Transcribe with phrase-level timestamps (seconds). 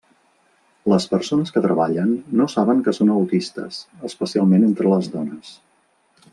[0.93, 3.79] Les persones que treballen no saben que són autistes,
[4.13, 5.57] especialment entre les dones.